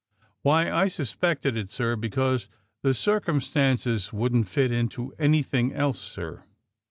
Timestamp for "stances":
3.39-4.11